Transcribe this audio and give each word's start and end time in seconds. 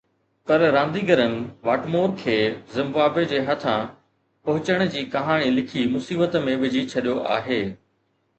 پر 0.49 0.59
رانديگرن 0.75 1.33
واٽمور 1.67 2.15
کي 2.21 2.37
زمبابوي 2.77 3.25
جي 3.33 3.43
هٿان 3.51 3.85
پهچڻ 4.49 4.83
جي 4.97 5.05
ڪهاڻي 5.17 5.53
لکي 5.61 5.85
مصيبت 5.93 6.41
۾ 6.49 6.59
وجهي 6.65 6.85
ڇڏيو 6.97 7.17
آهي 7.37 7.63